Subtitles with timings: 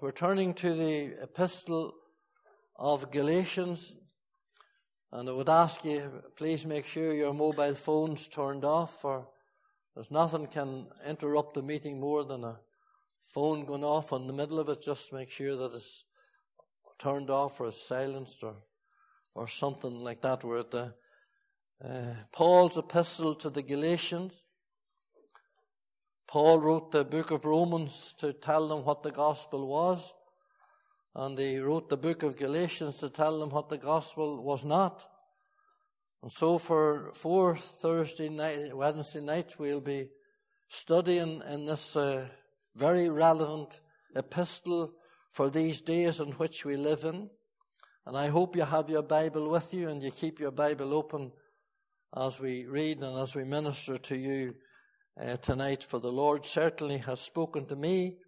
[0.00, 1.92] We're turning to the epistle
[2.76, 3.96] of Galatians,
[5.10, 9.26] and I would ask you, please make sure your mobile phone's turned off, for
[9.96, 12.60] there's nothing can interrupt the meeting more than a
[13.24, 14.82] phone going off in the middle of it.
[14.82, 16.04] Just make sure that it's
[17.00, 18.54] turned off or it's silenced or,
[19.34, 20.44] or something like that.
[20.44, 20.94] We're at the,
[21.84, 24.44] uh, Paul's epistle to the Galatians.
[26.28, 30.12] Paul wrote the book of Romans to tell them what the gospel was,
[31.14, 35.06] and he wrote the book of Galatians to tell them what the gospel was not.
[36.22, 40.10] And so for four Thursday night, Wednesday nights, we'll be
[40.68, 42.28] studying in this uh,
[42.76, 43.80] very relevant
[44.14, 44.92] epistle
[45.32, 47.30] for these days in which we live in.
[48.04, 51.32] And I hope you have your Bible with you and you keep your Bible open
[52.14, 54.54] as we read and as we minister to you
[55.20, 58.18] uh, tonight, for the Lord certainly has spoken to me.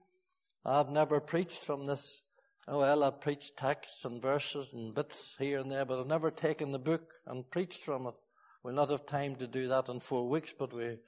[0.64, 2.22] I've never preached from this.
[2.66, 6.30] Oh, well, I've preached texts and verses and bits here and there, but I've never
[6.30, 8.14] taken the book and preached from it.
[8.62, 10.98] We'll not have time to do that in four weeks, but we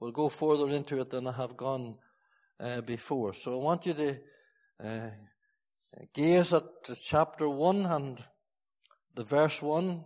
[0.00, 1.96] will go further into it than I have gone
[2.58, 3.32] uh, before.
[3.32, 4.16] So I want you to
[4.84, 5.10] uh,
[6.12, 6.64] gaze at
[7.02, 8.18] chapter 1 and
[9.14, 10.04] the verse 1.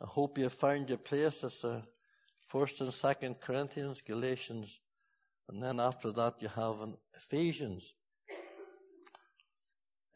[0.00, 1.42] I hope you've found your place.
[1.42, 1.84] It's a
[2.48, 4.80] First and Second Corinthians, Galatians,
[5.50, 7.92] and then after that you have in Ephesians.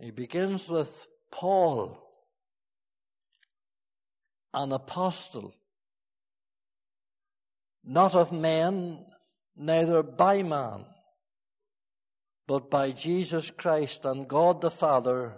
[0.00, 2.03] He begins with Paul,
[4.55, 5.55] an apostle,
[7.84, 9.05] not of men,
[9.55, 10.86] neither by man,
[12.47, 15.34] but by Jesus Christ and God the Father,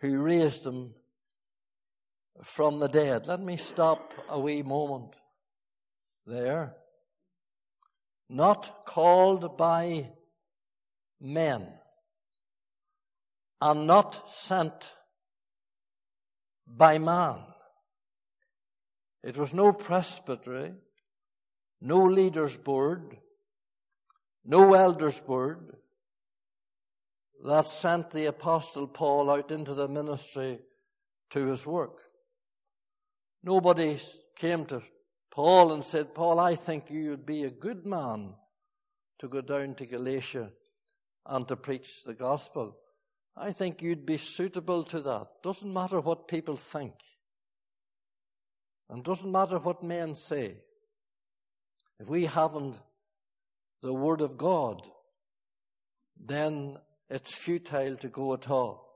[0.00, 0.94] who raised him
[2.42, 3.26] from the dead.
[3.26, 5.14] Let me stop a wee moment
[6.28, 6.76] there,
[8.28, 10.10] not called by
[11.20, 11.66] men,
[13.60, 14.94] and not sent
[16.66, 17.40] by man.
[19.24, 20.74] It was no presbytery,
[21.80, 23.16] no leader's board,
[24.44, 25.74] no elder's board
[27.44, 30.58] that sent the apostle Paul out into the ministry
[31.30, 32.02] to his work.
[33.42, 33.98] Nobody
[34.36, 34.82] came to
[35.30, 38.34] Paul and said, Paul, I think you would be a good man
[39.18, 40.50] to go down to Galatia
[41.26, 42.76] and to preach the gospel.
[43.36, 45.28] I think you'd be suitable to that.
[45.42, 46.94] Doesn't matter what people think.
[48.90, 50.56] And doesn't matter what men say.
[52.00, 52.78] If we haven't
[53.82, 54.82] the Word of God,
[56.18, 56.78] then
[57.10, 58.88] it's futile to go at all.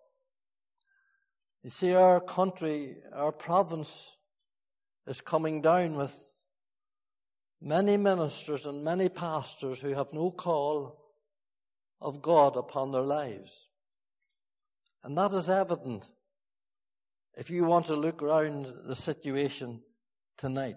[1.63, 4.17] You see, our country, our province
[5.07, 6.17] is coming down with
[7.61, 10.99] many ministers and many pastors who have no call
[12.01, 13.69] of God upon their lives.
[15.05, 16.09] And that is evident
[17.37, 19.81] if you want to look around the situation
[20.37, 20.77] tonight.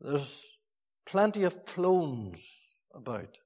[0.00, 0.44] There's
[1.04, 2.56] plenty of clones
[2.94, 3.38] about.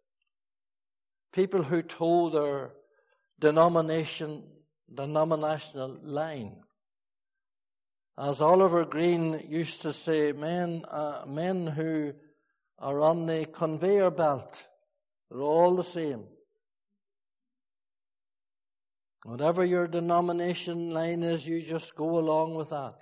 [1.32, 2.70] People who toe their
[3.40, 4.42] denomination,
[4.92, 6.61] denominational line.
[8.18, 12.12] As Oliver Greene used to say, men, uh, men who
[12.78, 14.66] are on the conveyor belt,
[15.30, 16.24] they're all the same.
[19.24, 22.96] Whatever your denomination line is, you just go along with that.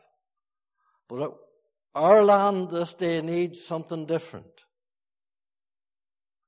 [1.09, 1.37] But
[1.94, 4.47] our land this day needs something different.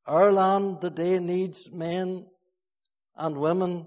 [0.06, 2.26] Our land today needs men
[3.16, 3.86] and women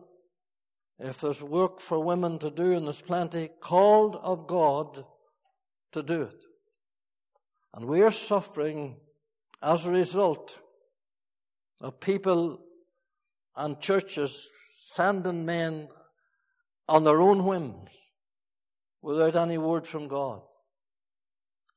[0.99, 5.03] if there's work for women to do, and there's plenty, called of God
[5.91, 6.43] to do it.
[7.73, 8.97] And we are suffering
[9.61, 10.59] as a result
[11.81, 12.61] of people
[13.55, 14.49] and churches
[14.93, 15.89] sending men
[16.87, 17.91] on their own whims
[19.01, 20.41] without any word from God.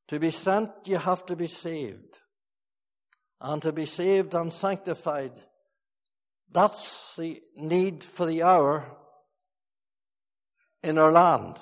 [0.08, 2.18] To be sent, you have to be saved.
[3.40, 5.32] And to be saved and sanctified,
[6.50, 8.97] that's the need for the hour
[10.82, 11.56] in our land.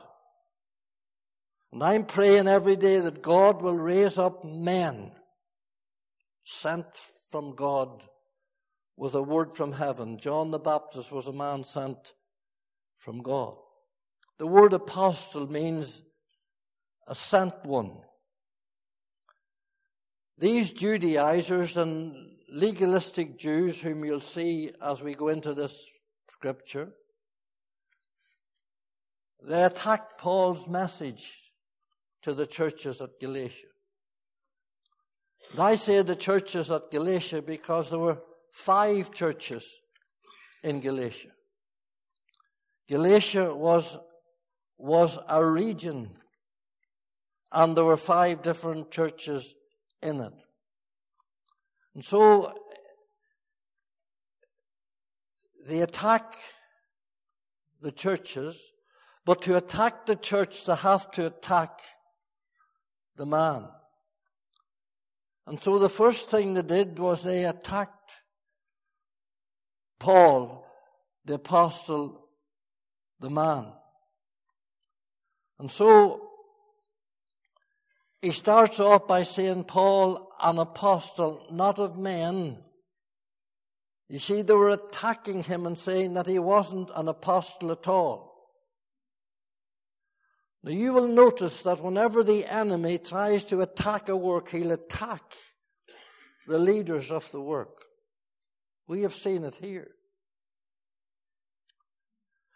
[1.72, 5.12] And I'm praying every day that God will raise up men
[6.44, 6.86] sent
[7.30, 8.04] from God
[8.96, 10.18] with a word from heaven.
[10.18, 12.14] John the Baptist was a man sent
[12.98, 13.56] from God.
[14.38, 16.02] The word apostle means
[17.06, 17.98] a sent one.
[20.38, 22.14] These Judaizers and
[22.50, 25.88] legalistic Jews, whom you'll see as we go into this
[26.30, 26.92] scripture,
[29.42, 31.52] they attacked Paul's message
[32.22, 33.68] to the churches at Galatia.
[35.52, 38.18] And I say the churches at Galatia because there were
[38.52, 39.80] five churches
[40.64, 41.30] in Galatia.
[42.88, 43.98] Galatia was,
[44.78, 46.10] was a region,
[47.52, 49.54] and there were five different churches
[50.02, 50.32] in it.
[51.94, 52.52] And so
[55.66, 56.36] they attack
[57.80, 58.72] the churches,
[59.26, 61.80] but to attack the church, they have to attack
[63.16, 63.66] the man.
[65.48, 68.22] And so the first thing they did was they attacked
[69.98, 70.64] Paul,
[71.24, 72.28] the apostle,
[73.18, 73.66] the man.
[75.58, 76.28] And so
[78.22, 82.58] he starts off by saying, Paul, an apostle, not of men.
[84.08, 88.35] You see, they were attacking him and saying that he wasn't an apostle at all.
[90.66, 95.22] Now, you will notice that whenever the enemy tries to attack a work, he'll attack
[96.48, 97.84] the leaders of the work.
[98.88, 99.92] We have seen it here.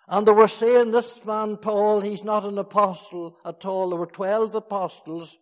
[0.08, 3.90] And they were saying, this man Paul, he's not an apostle at all.
[3.90, 5.38] There were 12 apostles.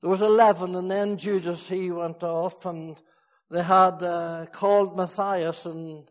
[0.00, 2.96] There was 11, and then Judas, he went off, and
[3.50, 6.10] they had uh, called Matthias and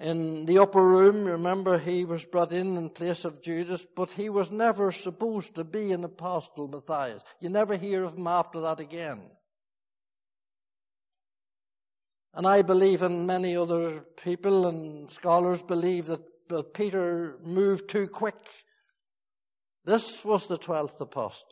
[0.00, 1.24] in the upper room.
[1.24, 5.64] Remember, he was brought in in place of Judas, but he was never supposed to
[5.64, 7.24] be an apostle, Matthias.
[7.40, 9.20] You never hear of him after that again.
[12.34, 16.20] And I believe, and many other people and scholars believe, that,
[16.72, 18.64] Peter moved too quick.
[19.84, 21.48] This was the twelfth apostle.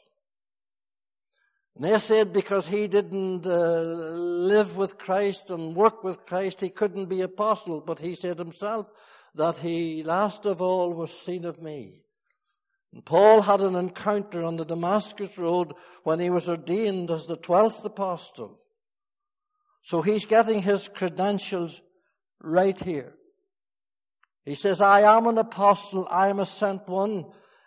[1.76, 6.70] And they said because he didn't uh, live with Christ and work with Christ, he
[6.70, 7.82] couldn't be apostle.
[7.82, 8.90] But he said himself
[9.34, 12.06] that he last of all was seen of me.
[12.94, 17.36] And Paul had an encounter on the Damascus Road when he was ordained as the
[17.36, 18.58] twelfth apostle.
[19.82, 21.82] So he's getting his credentials
[22.40, 23.14] right here.
[24.46, 27.26] He says, I am an apostle, I am a sent one.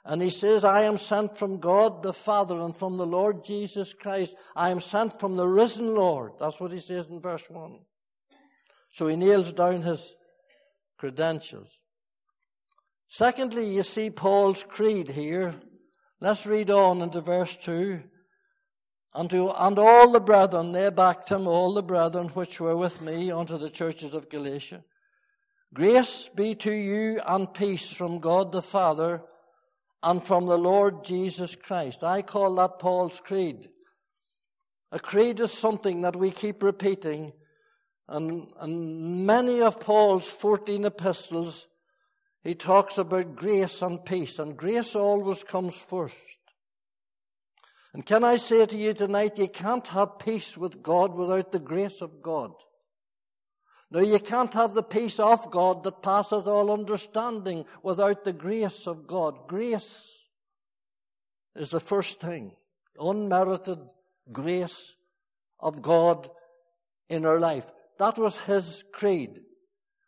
[0.10, 3.94] And he says, I am sent from God the Father and from the Lord Jesus
[3.94, 4.36] Christ.
[4.56, 6.32] I am sent from the risen Lord.
[6.40, 7.78] That's what he says in verse 1.
[8.90, 10.16] So he nails down his
[10.98, 11.70] credentials.
[13.08, 15.54] Secondly, you see Paul's creed here.
[16.20, 18.02] Let's read on into verse 2.
[19.14, 23.00] And, to, and all the brethren, they backed him, all the brethren which were with
[23.00, 24.84] me unto the churches of Galatia.
[25.72, 29.22] Grace be to you and peace from God the Father
[30.02, 32.04] and from the Lord Jesus Christ.
[32.04, 33.68] I call that Paul's creed.
[34.92, 37.34] A creed is something that we keep repeating,
[38.08, 41.68] and, and many of Paul's 14 epistles,
[42.44, 46.16] he talks about grace and peace, and grace always comes first.
[47.94, 51.60] And can I say to you tonight, you can't have peace with God without the
[51.60, 52.52] grace of God.
[53.92, 58.86] Now, you can't have the peace of God that passeth all understanding without the grace
[58.86, 59.48] of God.
[59.48, 60.26] Grace
[61.56, 62.52] is the first thing.
[63.00, 63.80] Unmerited
[64.32, 64.96] grace
[65.60, 66.30] of God
[67.10, 67.66] in our life.
[67.98, 69.40] That was his creed.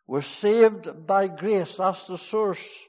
[0.06, 1.76] We're saved by grace.
[1.76, 2.86] That's the source.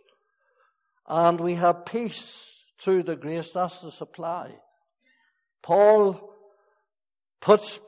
[1.07, 3.51] And we have peace through the grace.
[3.51, 4.51] That's the supply.
[5.61, 6.35] Paul
[7.41, 7.79] puts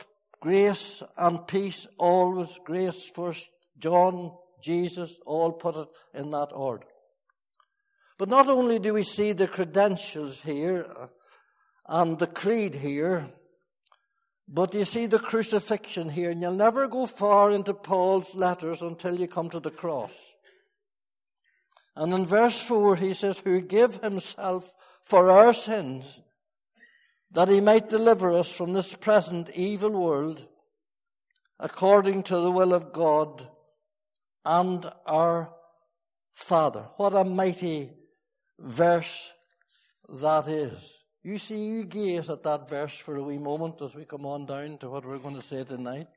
[0.45, 3.49] Grace and peace, always grace first.
[3.79, 4.31] John,
[4.61, 6.85] Jesus, all put it in that order.
[8.19, 11.07] But not only do we see the credentials here uh,
[11.87, 13.27] and the creed here,
[14.47, 19.19] but you see the crucifixion here, and you'll never go far into Paul's letters until
[19.19, 20.35] you come to the cross.
[21.95, 24.75] And in verse 4, he says, Who gave himself
[25.05, 26.21] for our sins
[27.35, 30.47] that he might deliver us from this present evil world
[31.59, 33.45] according to the will of God
[34.45, 35.53] and our
[36.33, 36.87] Father.
[36.95, 37.91] What a mighty
[38.57, 39.33] verse
[40.07, 41.03] that is.
[41.23, 44.45] You see, you gaze at that verse for a wee moment as we come on
[44.45, 46.07] down to what we're going to say tonight.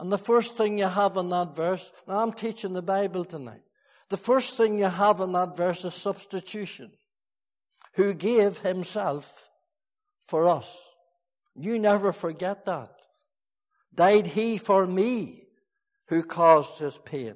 [0.00, 3.62] And the first thing you have in that verse, now I'm teaching the Bible tonight.
[4.08, 6.90] The first thing you have in that verse is substitution.
[7.94, 9.50] Who gave himself
[10.26, 10.86] for us.
[11.54, 12.90] You never forget that.
[13.94, 15.44] Died he for me
[16.08, 17.34] who caused his pain.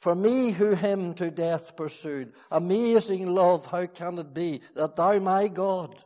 [0.00, 2.32] For me who him to death pursued.
[2.52, 6.00] Amazing love, how can it be that thou, my God,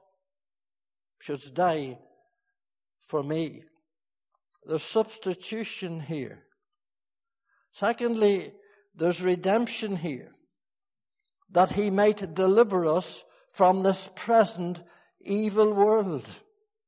[1.20, 1.98] shouldst die
[3.06, 3.64] for me?
[4.64, 6.44] There's substitution here.
[7.72, 8.52] Secondly,
[8.94, 10.32] there's redemption here.
[11.50, 14.82] That he might deliver us from this present
[15.24, 16.26] evil world.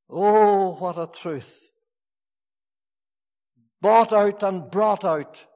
[0.08, 1.70] Oh, what a truth.
[3.80, 5.46] Bought out and brought out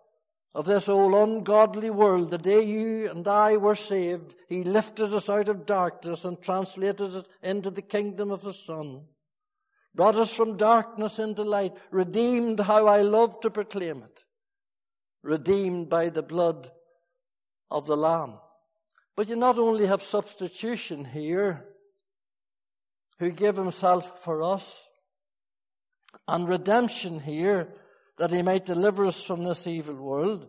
[0.54, 5.30] of this old ungodly world, the day you and I were saved, He lifted us
[5.30, 9.04] out of darkness and translated us into the kingdom of His Son.
[9.94, 14.24] Brought us from darkness into light, redeemed how I love to proclaim it.
[15.22, 16.70] Redeemed by the blood
[17.70, 18.40] of the Lamb.
[19.14, 21.67] But you not only have substitution here,
[23.18, 24.86] who gave himself for us,
[26.26, 27.68] and redemption here,
[28.18, 30.48] that he might deliver us from this evil world,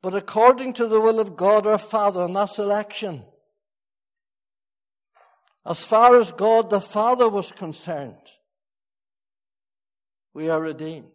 [0.00, 3.22] but according to the will of God our Father, and that's election.
[5.64, 8.16] As far as God the Father was concerned,
[10.34, 11.10] we are redeemed.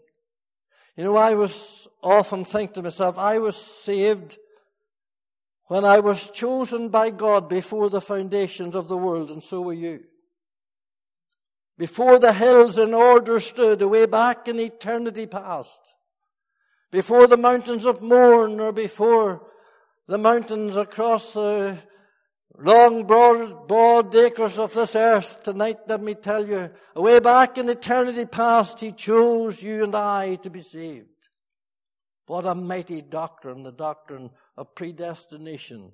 [0.96, 4.38] You know, I was often think to myself, I was saved
[5.66, 9.74] when I was chosen by God before the foundations of the world, and so were
[9.74, 10.04] you.
[11.78, 15.82] Before the hills in order stood, away back in eternity past.
[16.92, 19.48] Before the mountains of Mourne, or before
[20.08, 21.78] the mountains across the
[22.58, 27.70] long, broad, broad acres of this earth, tonight, let me tell you, away back in
[27.70, 31.08] eternity past, He chose you and I to be saved.
[32.26, 35.94] What a mighty doctrine, the doctrine of predestination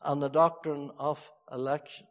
[0.00, 2.06] and the doctrine of election.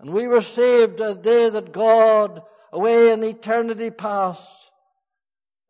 [0.00, 4.70] And we were saved the day that God, away in eternity past,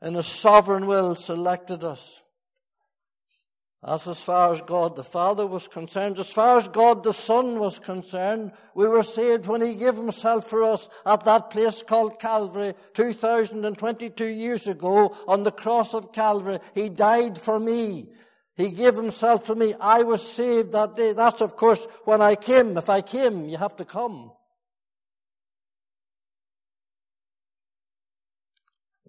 [0.03, 2.23] in His sovereign will, selected us.
[3.83, 6.19] That's as far as God the Father was concerned.
[6.19, 10.49] As far as God the Son was concerned, we were saved when He gave Himself
[10.49, 16.59] for us at that place called Calvary 2022 years ago on the cross of Calvary.
[16.75, 18.09] He died for me.
[18.59, 19.73] He gave Himself for me.
[19.81, 21.13] I was saved that day.
[21.13, 22.77] That's of course when I came.
[22.77, 24.33] If I came, you have to come.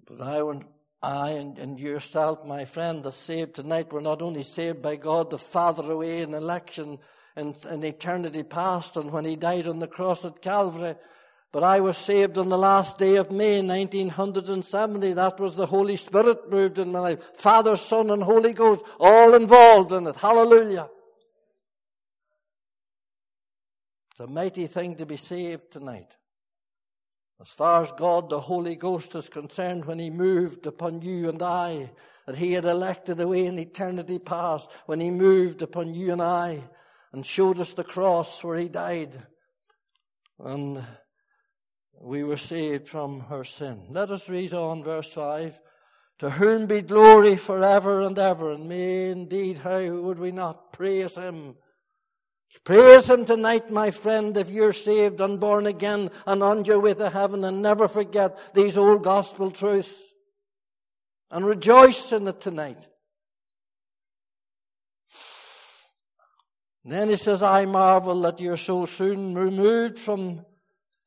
[0.08, 0.66] But I went
[1.02, 3.92] I and, and yourself, my friend, are saved tonight.
[3.92, 7.00] We're not only saved by God the Father away in election
[7.36, 10.94] in, in eternity past and when He died on the cross at Calvary,
[11.52, 15.14] but I was saved on the last day of May 1970.
[15.14, 17.32] That was the Holy Spirit moved in my life.
[17.36, 20.16] Father, Son, and Holy Ghost all involved in it.
[20.16, 20.88] Hallelujah.
[24.12, 26.14] It's a mighty thing to be saved tonight.
[27.42, 31.42] As far as God the Holy Ghost is concerned, when He moved upon you and
[31.42, 31.90] I,
[32.28, 36.62] that He had elected away in eternity past, when He moved upon you and I
[37.12, 39.18] and showed us the cross where He died,
[40.38, 40.84] and
[42.02, 43.84] we were saved from her sin.
[43.90, 45.60] Let us read on verse 5.
[46.20, 51.16] To whom be glory forever and ever, and may indeed, how would we not praise
[51.16, 51.56] Him?
[52.66, 56.94] Praise Him tonight, my friend, if you're saved and born again and on your way
[56.94, 59.94] to heaven, and never forget these old gospel truths.
[61.32, 62.88] And rejoice in it tonight.
[66.84, 70.44] then he says, I marvel that you're so soon removed from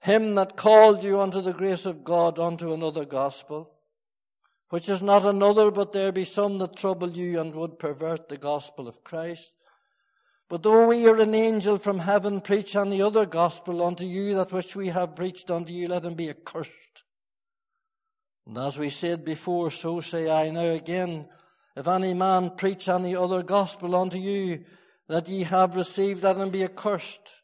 [0.02, 3.70] him that called you unto the grace of God unto another gospel,
[4.68, 8.36] which is not another, but there be some that trouble you and would pervert the
[8.36, 9.54] gospel of Christ.
[10.48, 14.52] But though we are an angel from heaven preach any other gospel unto you, that
[14.52, 17.04] which we have preached unto you, let him be accursed.
[18.46, 21.28] And as we said before, so say I now again,
[21.76, 24.64] if any man preach any other gospel unto you
[25.08, 27.41] that ye have received, let him be accursed.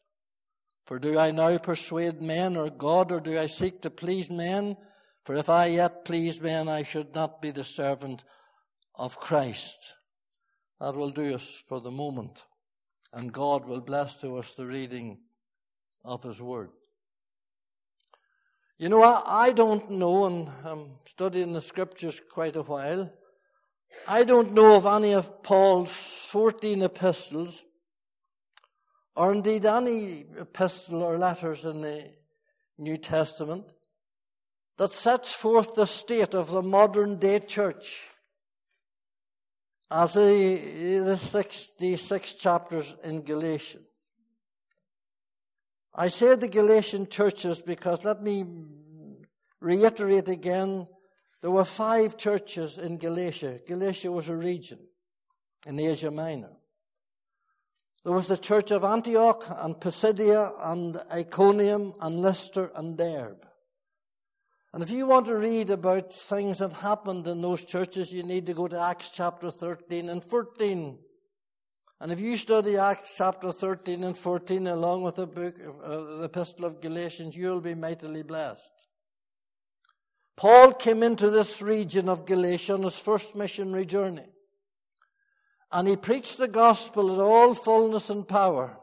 [0.89, 4.75] For do I now persuade men or God, or do I seek to please men?
[5.23, 8.23] For if I yet please men, I should not be the servant
[8.95, 9.93] of Christ.
[10.79, 12.43] That will do us for the moment
[13.13, 15.19] and God will bless to us the reading
[16.03, 16.71] of His Word.
[18.79, 23.13] You know, I, I don't know, and I'm studying the Scriptures quite a while.
[24.07, 25.91] I don't know of any of Paul's
[26.31, 27.63] 14 epistles,
[29.19, 32.09] or indeed any epistle or letters in the
[32.77, 33.65] New Testament,
[34.77, 38.11] that sets forth the state of the modern day church
[39.91, 43.83] as the, the 66 chapters in Galatians.
[45.93, 48.45] I say the Galatian churches because let me
[49.59, 50.87] reiterate again
[51.41, 53.59] there were five churches in Galatia.
[53.67, 54.79] Galatia was a region
[55.67, 56.58] in Asia Minor.
[58.03, 63.45] There was the church of Antioch and Pisidia and Iconium and Lystra and Derbe.
[64.73, 68.45] And if you want to read about things that happened in those churches, you need
[68.45, 70.97] to go to Acts chapter 13 and 14.
[72.01, 76.23] And if you study Acts chapter 13 and 14 along with the book, uh, the
[76.23, 78.71] epistle of Galatians, you'll be mightily blessed.
[80.37, 84.29] Paul came into this region of Galatia on his first missionary journey.
[85.71, 88.77] And he preached the gospel in all fullness and power.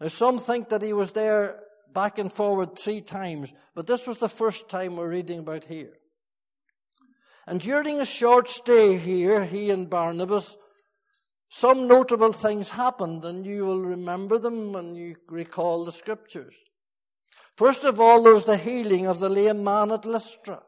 [0.00, 1.60] Now, some think that he was there
[1.92, 5.94] back and forward three times, but this was the first time we're reading about here.
[7.46, 10.56] And during a short stay here, he and Barnabas,
[11.48, 16.54] some notable things happened, and you will remember them when you recall the scriptures.
[17.56, 20.62] First of all, there was the healing of the lame man at Lystra.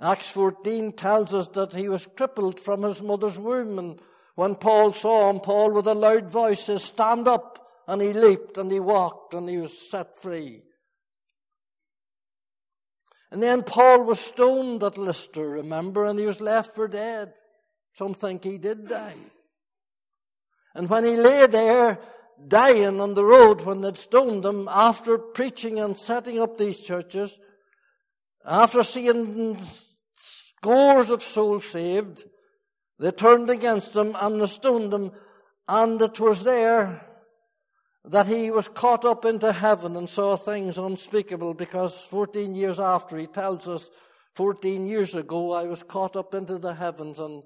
[0.00, 4.00] Acts 14 tells us that he was crippled from his mother's womb, and
[4.34, 7.58] when Paul saw him, Paul with a loud voice says, Stand up!
[7.86, 10.62] And he leaped and he walked and he was set free.
[13.32, 17.32] And then Paul was stoned at Lystra, remember, and he was left for dead.
[17.94, 19.14] Some think he did die.
[20.74, 21.98] And when he lay there
[22.46, 27.38] dying on the road when they'd stoned him, after preaching and setting up these churches,
[28.44, 29.58] after seeing
[30.62, 32.24] scores of souls saved,
[32.98, 35.10] they turned against him and they stoned him,
[35.66, 37.06] and it was there
[38.04, 43.16] that he was caught up into heaven and saw things unspeakable because 14 years after
[43.16, 43.88] he tells us
[44.34, 47.42] 14 years ago I was caught up into the heavens and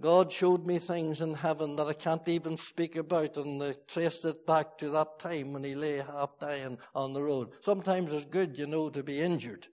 [0.00, 4.24] God showed me things in heaven that I can't even speak about and they traced
[4.24, 7.50] it back to that time when he lay half dying on the road.
[7.60, 9.66] Sometimes it's good, you know, to be injured.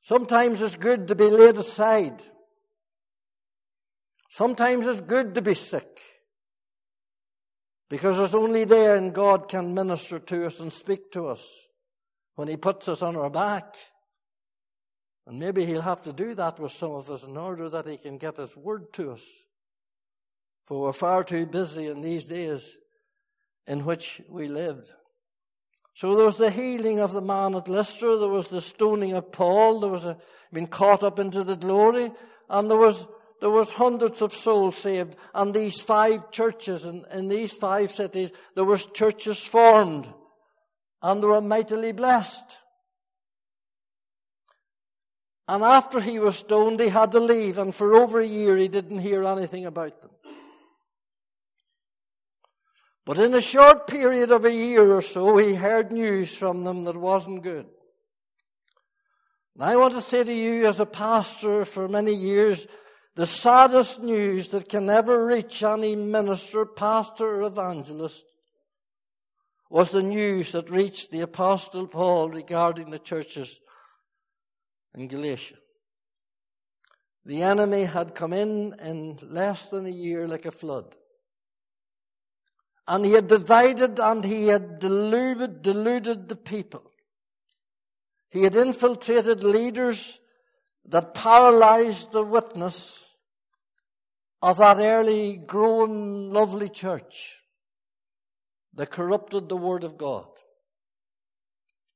[0.00, 2.22] Sometimes it's good to be laid aside.
[4.28, 6.00] Sometimes it's good to be sick.
[7.88, 11.66] Because it's only there and God can minister to us and speak to us
[12.36, 13.74] when He puts us on our back.
[15.26, 17.96] And maybe He'll have to do that with some of us in order that He
[17.96, 19.26] can get His word to us.
[20.66, 22.76] For we're far too busy in these days
[23.66, 24.92] in which we lived.
[25.94, 29.32] So there was the healing of the man at Lystra, there was the stoning of
[29.32, 30.16] Paul, there was a,
[30.52, 32.10] being caught up into the glory,
[32.48, 33.06] and there was
[33.40, 35.16] there was hundreds of souls saved.
[35.34, 40.12] And these five churches, in, in these five cities, there was churches formed.
[41.02, 42.58] And they were mightily blessed.
[45.48, 47.58] And after he was stoned, he had to leave.
[47.58, 50.10] And for over a year, he didn't hear anything about them.
[53.06, 56.84] But in a short period of a year or so, he heard news from them
[56.84, 57.66] that wasn't good.
[59.54, 62.66] And I want to say to you, as a pastor for many years,
[63.16, 68.24] the saddest news that can ever reach any minister, pastor, or evangelist
[69.68, 73.60] was the news that reached the Apostle Paul regarding the churches
[74.94, 75.56] in Galatia.
[77.24, 80.96] The enemy had come in in less than a year like a flood.
[82.90, 86.82] And he had divided and he had deluded, deluded the people.
[88.30, 90.18] He had infiltrated leaders
[90.86, 93.14] that paralyzed the witness
[94.42, 97.36] of that early, growing, lovely church
[98.74, 100.26] that corrupted the Word of God.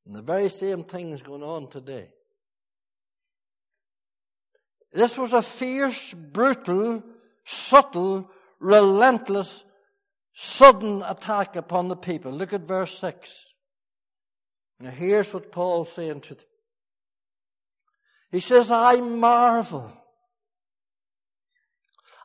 [0.06, 2.06] And the very same thing is going on today.
[4.92, 7.02] This was a fierce, brutal,
[7.42, 8.30] subtle,
[8.60, 9.64] relentless,
[10.34, 12.32] sudden attack upon the people.
[12.32, 13.54] Look at verse 6.
[14.80, 16.44] Now here's what Paul's saying to them.
[18.30, 19.96] He says, I marvel.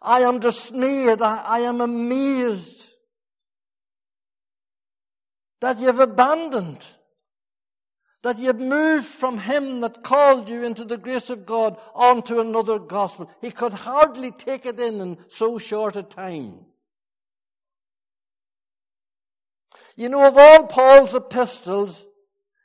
[0.01, 1.21] I am dismayed.
[1.21, 2.89] I, I am amazed
[5.61, 6.83] that you've abandoned,
[8.23, 12.79] that you've moved from Him that called you into the grace of God onto another
[12.79, 13.29] gospel.
[13.41, 16.65] He could hardly take it in in so short a time.
[19.99, 22.05] You know, of all Paul's epistles,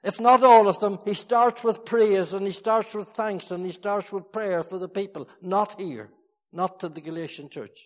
[0.05, 3.67] if not all of them, he starts with praise and he starts with thanks and
[3.67, 5.29] he starts with prayer for the people.
[5.43, 6.11] Not here.
[6.53, 7.77] Not to the Galatian church.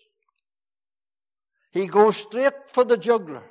[1.71, 3.41] He goes straight for the juggler.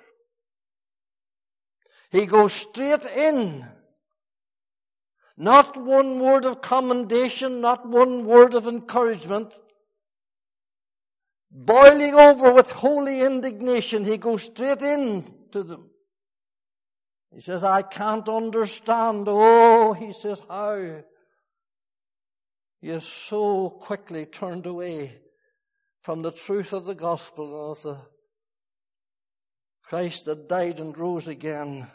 [2.13, 3.67] He goes straight in.
[5.37, 9.53] Not one word of commendation, not one word of encouragement.
[11.51, 15.88] Boiling over with holy indignation, he goes straight in to them.
[17.33, 19.27] He says, I can't understand.
[19.29, 21.03] Oh, he says, how?
[22.81, 25.21] You so quickly turned away
[26.01, 27.99] from the truth of the gospel of the
[29.83, 31.89] Christ that died and rose again,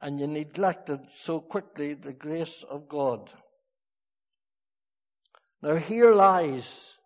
[0.00, 3.32] and you neglected so quickly the grace of God.
[5.62, 6.98] Now, here lies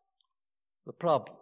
[0.87, 1.37] the problem.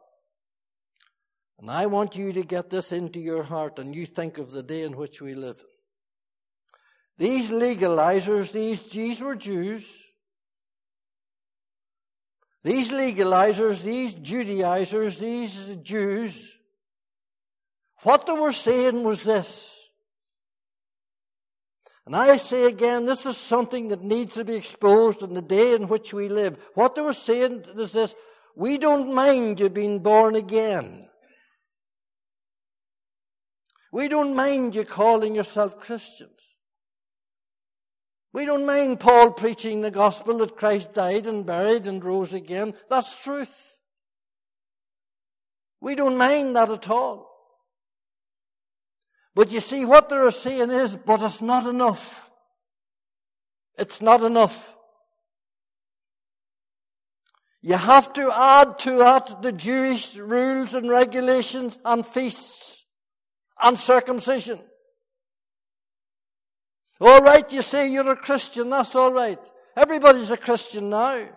[1.58, 4.62] And I want you to get this into your heart and you think of the
[4.62, 5.62] day in which we live.
[7.18, 10.04] These legalizers, these Jews were Jews.
[12.62, 16.58] these legalizers, these Judaizers, these Jews,
[18.02, 19.90] what they were saying was this.
[22.06, 25.74] And I say again, this is something that needs to be exposed in the day
[25.74, 26.58] in which we live.
[26.74, 28.14] What they were saying is this,
[28.56, 31.08] we don't mind you being born again.
[33.92, 36.37] We don't mind you calling yourself Christians.
[38.38, 42.72] We don't mind Paul preaching the gospel that Christ died and buried and rose again.
[42.88, 43.80] That's truth.
[45.80, 47.28] We don't mind that at all.
[49.34, 52.30] But you see, what they're saying is, but it's not enough.
[53.76, 54.72] It's not enough.
[57.60, 62.84] You have to add to that the Jewish rules and regulations and feasts
[63.60, 64.60] and circumcision.
[67.00, 69.38] All right, you say you're a Christian, that's all right.
[69.76, 71.28] Everybody's a Christian now.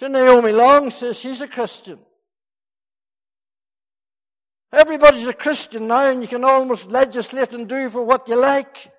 [0.00, 1.98] Naomi Long says she's a Christian.
[4.72, 8.92] Everybody's a Christian now and you can almost legislate and do for what you like.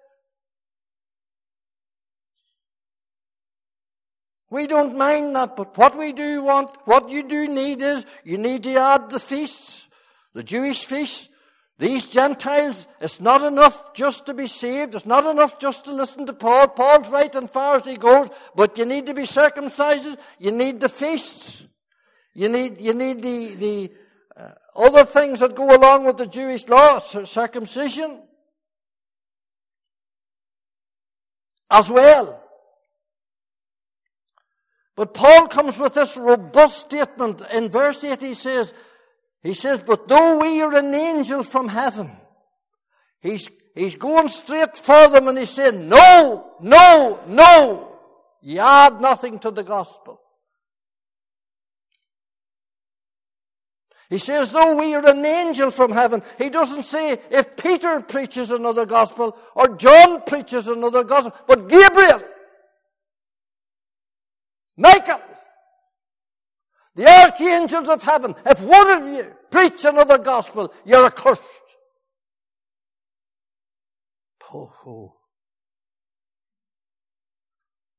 [4.49, 8.37] We don't mind that, but what we do want, what you do need is, you
[8.37, 9.89] need to add the feasts,
[10.33, 11.29] the Jewish feasts,
[11.79, 14.95] these Gentiles, it's not enough just to be saved.
[14.95, 16.69] It's not enough just to listen to Paul.
[16.69, 20.17] Paul's right as far as he goes, but you need to be circumcised.
[20.39, 21.67] You need the feasts.
[22.33, 23.91] You need, you need the, the
[24.35, 28.23] uh, other things that go along with the Jewish law, circumcision
[31.69, 32.43] as well.
[34.95, 37.41] But Paul comes with this robust statement.
[37.53, 38.73] In verse 8 he says,
[39.47, 42.11] he says, but though we are an angel from heaven,
[43.21, 47.97] he's, he's going straight for them and he's saying, no, no, no.
[48.41, 50.19] You add nothing to the gospel.
[54.09, 58.51] He says, though we are an angel from heaven, he doesn't say if Peter preaches
[58.51, 62.21] another gospel or John preaches another gospel, but Gabriel,
[64.75, 65.21] Michael,
[66.97, 71.41] the archangels of heaven, if one of you preach another gospel, you're accursed.
[74.41, 75.13] Ho.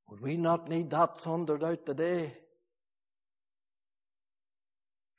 [0.09, 2.33] Would we not need that thundered out today?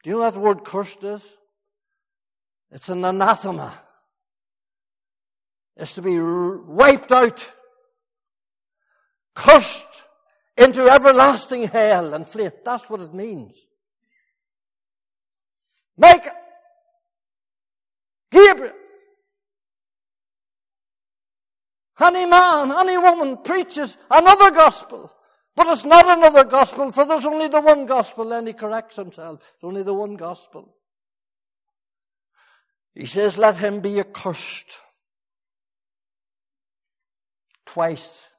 [0.03, 1.37] Do you know what the word cursed is?
[2.71, 3.79] It's an anathema.
[5.77, 7.49] It's to be wiped out,
[9.33, 10.03] cursed
[10.57, 12.51] into everlasting hell and flame.
[12.65, 13.67] That's what it means.
[15.99, 16.31] Micah,
[18.31, 18.73] Gabriel,
[22.01, 25.13] any man, any woman preaches another gospel.
[25.55, 28.29] But it's not another gospel, for there's only the one gospel.
[28.29, 29.39] Then he corrects himself.
[29.39, 30.73] There's only the one gospel.
[32.95, 34.77] He says, let him be accursed.
[37.65, 38.29] Twice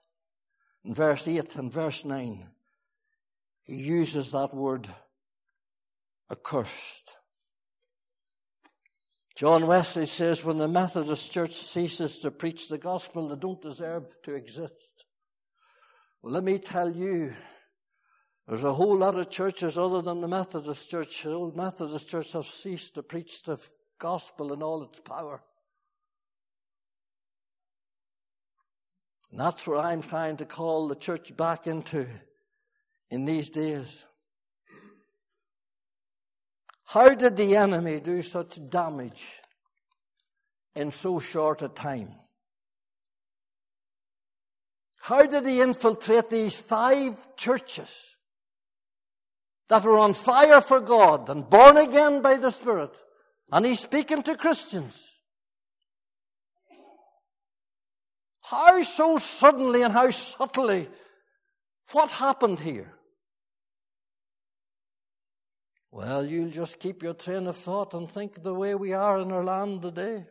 [0.82, 2.48] in verse 8 and verse 9,
[3.64, 4.88] he uses that word
[6.30, 7.16] accursed.
[9.40, 14.04] John Wesley says when the Methodist Church ceases to preach the gospel, they don't deserve
[14.24, 15.06] to exist.
[16.20, 17.32] Well, let me tell you,
[18.46, 21.22] there's a whole lot of churches other than the Methodist Church.
[21.22, 23.56] The old Methodist Church have ceased to preach the
[23.98, 25.42] gospel in all its power.
[29.30, 32.06] And that's what I'm trying to call the church back into
[33.10, 34.04] in these days.
[36.92, 39.40] How did the enemy do such damage
[40.74, 42.16] in so short a time?
[45.02, 48.16] How did he infiltrate these five churches
[49.68, 53.00] that were on fire for God and born again by the Spirit?
[53.52, 55.00] And he's speaking to Christians.
[58.42, 60.88] How so suddenly and how subtly?
[61.92, 62.94] What happened here?
[65.92, 69.32] Well, you'll just keep your train of thought and think the way we are in
[69.32, 70.24] our land today.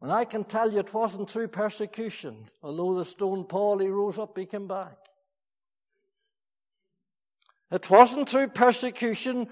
[0.00, 2.46] And I can tell you it wasn't through persecution.
[2.62, 4.96] Although the stone Paul, he rose up, he came back.
[7.72, 9.48] It wasn't through persecution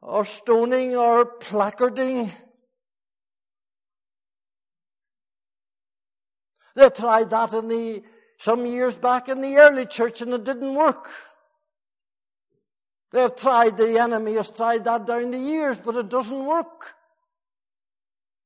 [0.00, 2.32] or stoning or placarding.
[6.74, 8.02] They tried that in the,
[8.38, 11.10] some years back in the early church and it didn't work.
[13.14, 16.96] They've tried, the enemy has tried that down the years, but it doesn't work.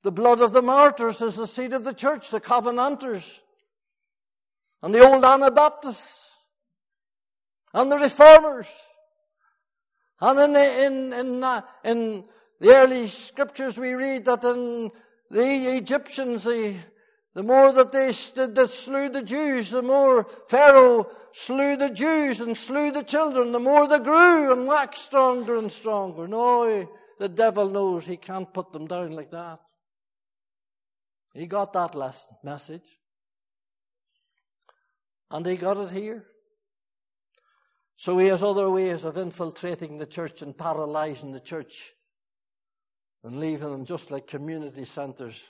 [0.02, 3.40] The blood of the martyrs is the seed of the church, the Covenanters,
[4.82, 6.36] and the old Anabaptists,
[7.72, 8.68] and the Reformers,
[10.20, 12.24] And in, in, in, uh, in
[12.60, 14.90] the early scriptures we read that in
[15.30, 16.74] the Egyptians, the,
[17.38, 22.56] the more that they, that slew the Jews, the more Pharaoh slew the Jews and
[22.56, 26.26] slew the children, the more they grew and waxed stronger and stronger.
[26.26, 26.88] No,
[27.20, 29.60] the devil knows he can't put them down like that.
[31.32, 32.98] He got that lesson, message.
[35.30, 36.24] And he got it here.
[37.94, 41.92] So he has other ways of infiltrating the church and paralyzing the church
[43.22, 45.44] and leaving them just like community centers.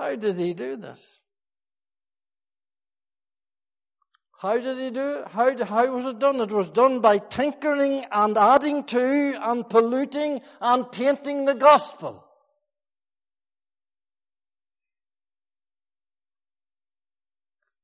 [0.00, 1.18] How did he do this?
[4.38, 5.28] How did he do it?
[5.28, 6.36] How, how was it done?
[6.36, 12.24] It was done by tinkering and adding to and polluting and tainting the gospel.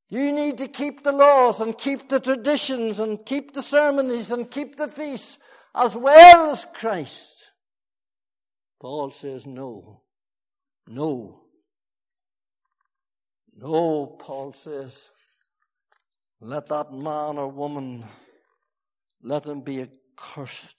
[0.08, 4.50] You need to keep the laws and keep the traditions and keep the ceremonies and
[4.50, 5.38] keep the feasts
[5.74, 7.52] as well as Christ.
[8.80, 10.00] Paul says no.
[10.86, 11.45] No.
[13.56, 15.10] No, Paul says.
[16.40, 18.04] Let that man or woman,
[19.22, 20.76] let him be accursed.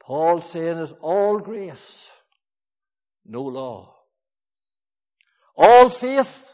[0.00, 2.10] Paul saying is all grace,
[3.24, 3.94] no law.
[5.56, 6.52] All faith,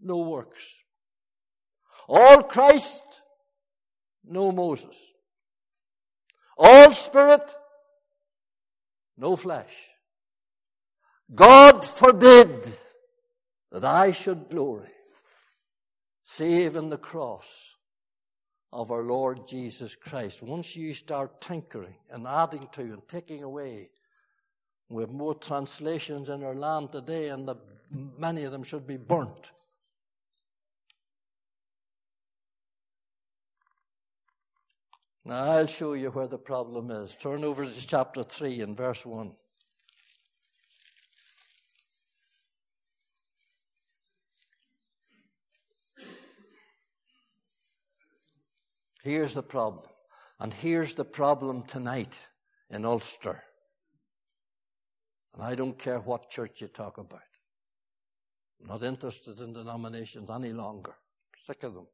[0.00, 0.78] no works.
[2.08, 3.22] All Christ,
[4.24, 4.96] no Moses.
[6.58, 7.54] All spirit,
[9.16, 9.95] no flesh.
[11.34, 12.72] God forbid
[13.72, 14.90] that I should glory
[16.22, 17.76] save in the cross
[18.72, 20.42] of our Lord Jesus Christ.
[20.42, 23.90] Once you start tinkering and adding to and taking away,
[24.88, 27.56] we have more translations in our land today, and the
[28.18, 29.52] many of them should be burnt.
[35.24, 37.16] Now, I'll show you where the problem is.
[37.16, 39.32] Turn over to chapter 3 and verse 1.
[49.06, 49.84] Here's the problem.
[50.40, 52.18] And here's the problem tonight
[52.70, 53.40] in Ulster.
[55.32, 57.20] And I don't care what church you talk about.
[58.60, 60.96] I'm not interested in denominations any longer.
[61.38, 61.86] sick of them.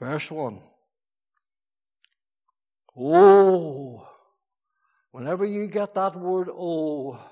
[0.00, 0.60] Verse 1.
[2.96, 4.08] Oh,
[5.12, 7.24] whenever you get that word oh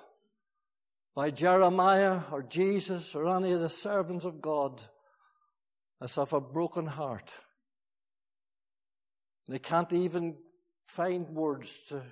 [1.18, 4.80] by Jeremiah or Jesus or any of the servants of God,
[6.00, 7.32] it's of a broken heart.
[9.48, 10.36] They can't even
[10.84, 12.02] find words to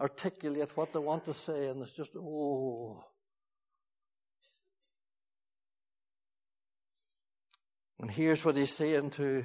[0.00, 3.02] articulate what they want to say, and it's just, oh.
[7.98, 9.44] And here's what he's saying to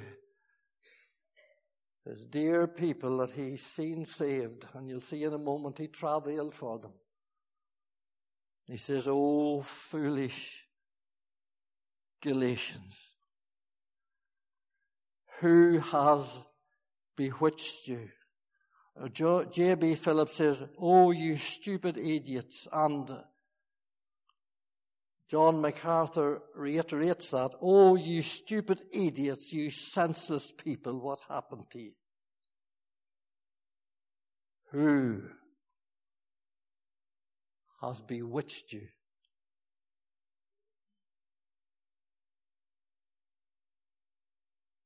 [2.06, 6.54] his dear people that he's seen saved, and you'll see in a moment he travailed
[6.54, 6.92] for them.
[8.72, 10.64] He says, Oh, foolish
[12.22, 13.12] Galatians,
[15.40, 16.40] who has
[17.14, 18.08] bewitched you?
[18.98, 19.94] Uh, J.B.
[19.96, 22.66] Phillips says, Oh, you stupid idiots.
[22.72, 23.10] And
[25.28, 27.50] John MacArthur reiterates that.
[27.60, 31.92] Oh, you stupid idiots, you senseless people, what happened to you?
[34.70, 35.20] Who
[37.82, 38.86] has bewitched you?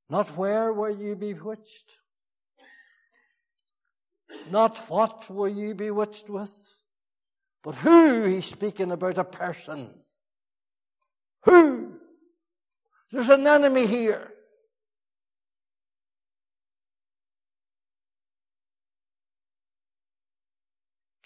[0.09, 1.97] Not where were you bewitched?
[4.51, 6.83] Not what were you bewitched with,
[7.63, 9.91] but who he's speaking about a person.
[11.45, 11.99] Who?
[13.11, 14.33] There's an enemy here.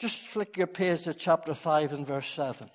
[0.01, 2.71] Just flick your page to chapter 5 and verse 7.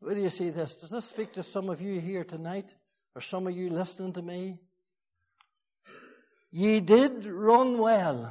[0.00, 0.74] Where do you see this?
[0.74, 2.74] Does this speak to some of you here tonight?
[3.14, 4.58] Or some of you listening to me?
[6.50, 8.22] Ye did run well.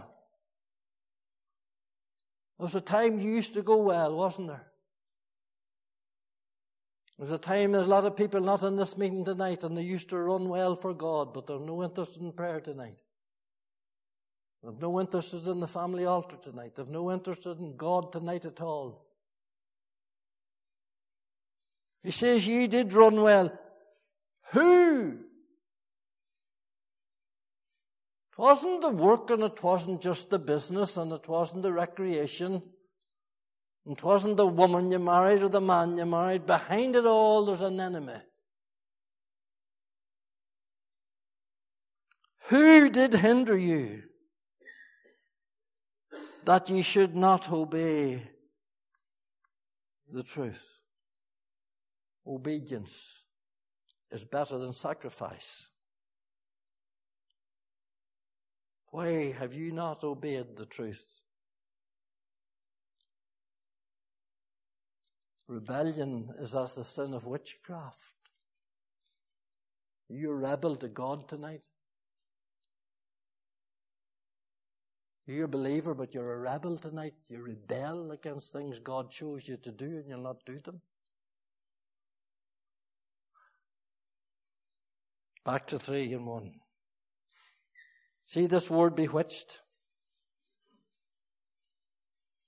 [2.58, 4.68] There was a time you used to go well, wasn't there?
[7.18, 9.78] There was a time there's a lot of people not in this meeting tonight and
[9.78, 13.02] they used to run well for God, but they're no interest in prayer tonight.
[14.68, 16.76] They've no interest in the family altar tonight.
[16.76, 19.06] They've no interest in God tonight at all.
[22.04, 23.58] He says, Ye did run well.
[24.52, 25.20] Who
[28.34, 32.62] It wasn't the work and it wasn't just the business and it wasn't the recreation.
[33.86, 36.46] It wasn't the woman you married or the man you married.
[36.46, 38.20] Behind it all, there's an enemy.
[42.50, 44.04] Who did hinder you
[46.48, 48.22] that ye should not obey
[50.10, 50.80] the truth?
[52.26, 53.24] Obedience
[54.10, 55.68] is better than sacrifice.
[58.92, 61.04] Why have you not obeyed the truth?
[65.50, 68.14] Rebellion is as the sin of witchcraft.
[70.08, 71.68] You rebel to God tonight.
[75.28, 77.14] You're a believer, but you're a rebel tonight.
[77.28, 80.80] You rebel against things God chose you to do, and you'll not do them.
[85.44, 86.54] Back to three and one.
[88.24, 89.60] See this word bewitched?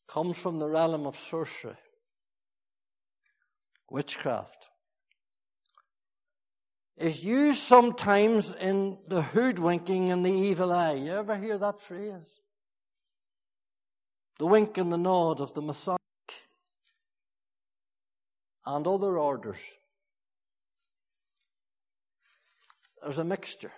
[0.07, 1.75] Comes from the realm of sorcery,
[3.89, 4.67] witchcraft.
[6.97, 10.93] Is used sometimes in the hoodwinking and the evil eye.
[10.93, 12.39] You ever hear that phrase?
[14.39, 15.99] The wink and the nod of the Masonic
[18.65, 19.59] and other orders.
[23.01, 23.71] There's a mixture.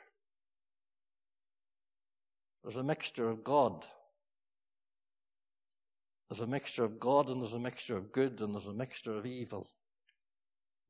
[2.64, 3.86] There's a mixture of God.
[6.30, 9.14] There's a mixture of God and there's a mixture of good and there's a mixture
[9.14, 9.68] of evil.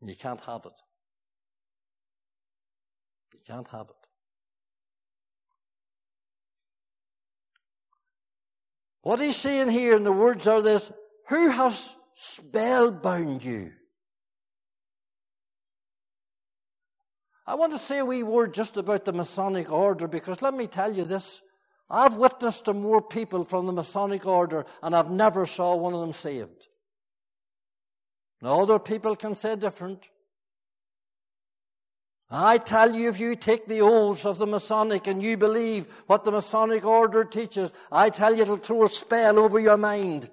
[0.01, 0.79] And you can't have it.
[3.33, 4.00] You can't have it.
[9.01, 10.91] What he's saying here in the words are this
[11.29, 13.71] Who has spellbound you?
[17.47, 20.67] I want to say a wee word just about the Masonic order because let me
[20.67, 21.41] tell you this.
[21.89, 25.99] I've witnessed to more people from the Masonic order and I've never saw one of
[25.99, 26.67] them saved.
[28.41, 30.07] Now other people can say different.
[32.33, 36.23] I tell you, if you take the oaths of the Masonic and you believe what
[36.23, 40.29] the Masonic order teaches, I tell you it'll throw a spell over your mind.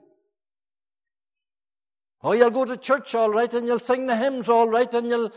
[2.22, 5.08] Oh, you'll go to church all right and you'll sing the hymns all right and
[5.08, 5.32] you'll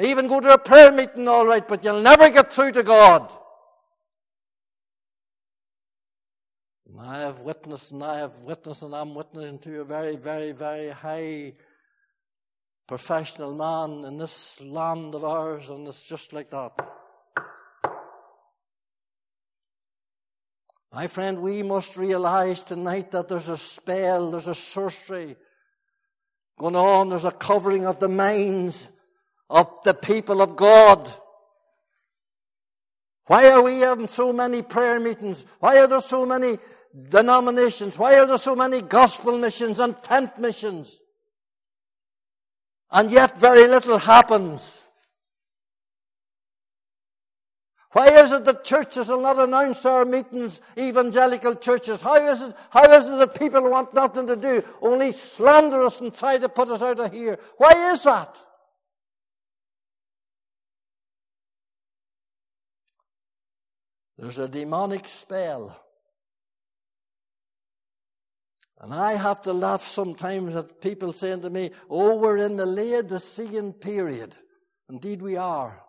[0.00, 3.32] even go to a prayer meeting all right, but you'll never get through to God.
[6.98, 10.88] I have witnessed and I have witnessed and I'm witnessing to a very, very, very
[10.88, 11.54] high
[12.90, 16.72] professional man in this land of ours, and it's just like that.
[20.92, 25.36] My friend, we must realize tonight that there's a spell, there's a sorcery
[26.58, 28.88] going on, there's a covering of the minds
[29.48, 31.08] of the people of God.
[33.26, 35.46] Why are we having so many prayer meetings?
[35.60, 36.58] Why are there so many
[37.08, 37.96] denominations?
[37.96, 41.00] Why are there so many gospel missions and tent missions?
[42.92, 44.78] And yet very little happens.
[47.92, 52.00] Why is it that churches will not announce our meetings, evangelical churches?
[52.00, 56.00] How is it, how is it that people want nothing to do, only slander us
[56.00, 57.38] and try to put us out of here?
[57.56, 58.36] Why is that?
[64.16, 65.80] There's a demonic spell
[68.80, 72.64] and I have to laugh sometimes at people saying to me, Oh, we're in the
[72.64, 74.34] Laodicean period.
[74.88, 75.82] Indeed, we are.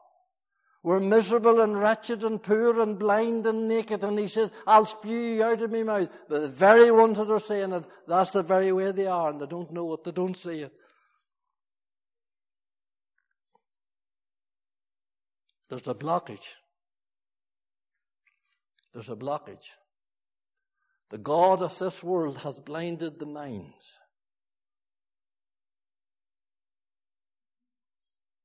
[0.84, 4.04] We're miserable and wretched and poor and blind and naked.
[4.04, 6.10] And he says, I'll spew you out of my mouth.
[6.28, 9.40] But the very ones that are saying it, that's the very way they are, and
[9.40, 10.74] they don't know it, they don't see it.
[15.70, 16.56] There's a blockage.
[18.92, 19.70] There's a blockage.
[21.12, 23.98] The God of this world has blinded the minds.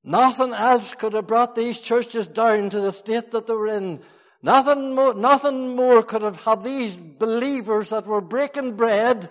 [0.03, 4.01] Nothing else could have brought these churches down to the state that they were in.
[4.43, 9.29] Nothing more, nothing more could have had these believers that were breaking bread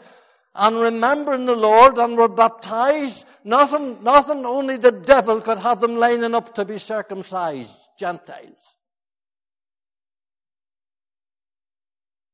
[0.53, 3.25] and remembering the Lord and were baptized.
[3.43, 8.74] Nothing, nothing, only the devil could have them lining up to be circumcised, Gentiles.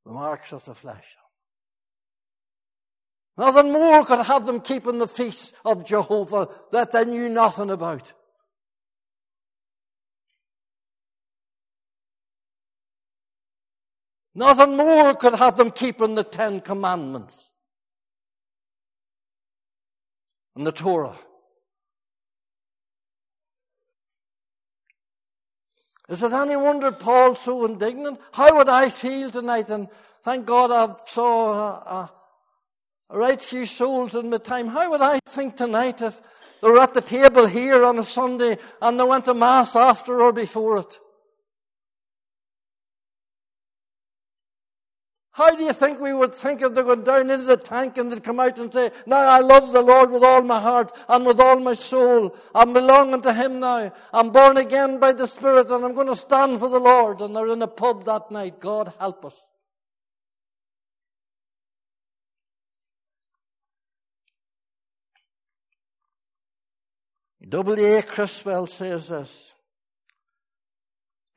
[0.05, 1.17] The marks of the flesh.
[3.37, 8.13] Nothing more could have them keeping the feast of Jehovah that they knew nothing about.
[14.33, 17.51] Nothing more could have them keeping the Ten Commandments
[20.55, 21.17] and the Torah.
[26.11, 28.19] Is it any wonder Paul's so indignant?
[28.33, 29.69] How would I feel tonight?
[29.69, 29.87] And
[30.23, 32.11] thank God I've saw a, a,
[33.11, 34.67] a right few souls in my time.
[34.67, 36.19] How would I think tonight if
[36.61, 40.21] they were at the table here on a Sunday and they went to Mass after
[40.21, 40.99] or before it?
[45.33, 48.11] How do you think we would think if they went down into the tank and
[48.11, 51.25] they'd come out and say, Now I love the Lord with all my heart and
[51.25, 52.35] with all my soul.
[52.53, 53.93] I'm belonging to Him now.
[54.11, 57.21] I'm born again by the Spirit and I'm going to stand for the Lord.
[57.21, 58.59] And they're in a pub that night.
[58.59, 59.39] God help us.
[67.47, 68.01] W.A.
[68.01, 69.53] Criswell says this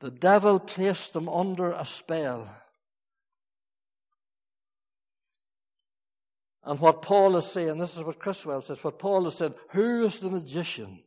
[0.01, 2.49] The devil placed them under a spell
[6.65, 10.03] And what Paul is saying, this is what Criswell says, what Paul is saying, who
[10.03, 11.03] is the magician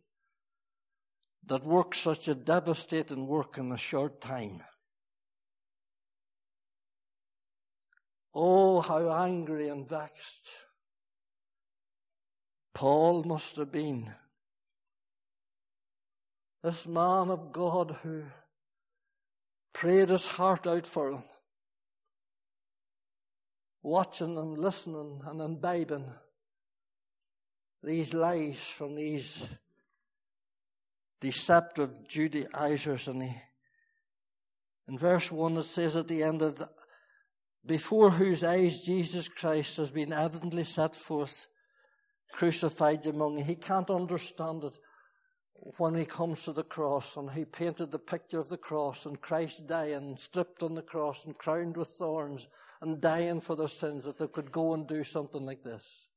[1.47, 4.63] that works such a devastating work in a short time?
[8.35, 10.49] Oh, how angry and vexed
[12.73, 14.13] Paul must have been.
[16.63, 18.23] This man of God who
[19.73, 21.25] prayed his heart out for him
[23.89, 26.05] watching and listening and imbibing
[27.83, 29.49] these lies from these
[31.21, 33.09] deceptive Judaizers.
[33.09, 33.35] And he,
[34.89, 36.69] in verse 1, it says at the end of the,
[37.65, 41.47] before whose eyes Jesus Christ has been evidently set forth,
[42.33, 43.45] crucified among you.
[43.45, 44.79] He can't understand it
[45.77, 49.21] when he comes to the cross and he painted the picture of the cross and
[49.21, 52.49] Christ dying, stripped on the cross and crowned with thorns
[52.81, 56.09] and dying for their sins that they could go and do something like this.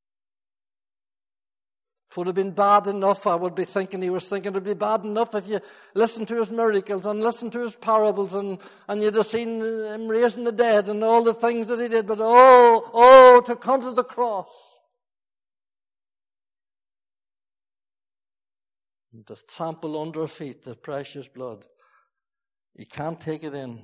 [2.12, 4.66] It would have been bad enough, I would be thinking, he was thinking it would
[4.66, 5.62] be bad enough if you
[5.94, 8.58] listened to his miracles and listened to his parables and,
[8.90, 12.08] and you'd have seen him raising the dead and all the things that he did,
[12.08, 14.81] but oh, oh, to come to the cross.
[19.14, 21.66] And to trample under feet the precious blood.
[22.76, 23.84] He can't take it in.